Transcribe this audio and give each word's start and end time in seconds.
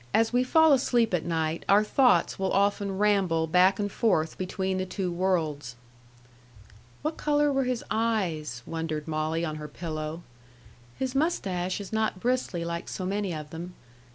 As 0.15 0.33
we 0.33 0.43
fall 0.43 0.73
asleep 0.73 1.13
at 1.13 1.25
night, 1.25 1.63
our 1.69 1.83
thoughts 1.83 2.39
will 2.39 2.51
often 2.53 2.97
ramble 2.97 3.45
back 3.45 3.77
and 3.79 3.91
forth 3.91 4.35
between 4.35 4.79
the 4.79 4.85
two 4.87 5.11
worlds. 5.11 5.75
"What 7.03 7.17
color 7.17 7.53
were 7.53 7.65
his 7.65 7.83
eyes?" 7.91 8.63
wondered 8.65 9.07
Molly 9.07 9.45
on 9.45 9.57
her 9.57 9.67
pillow. 9.67 10.23
"His 10.97 11.13
mustache 11.13 11.79
is 11.79 11.93
not 11.93 12.19
bristly 12.19 12.65
like 12.65 12.89
so 12.89 13.05
many 13.05 13.31
of 13.31 13.51
them. 13.51 13.75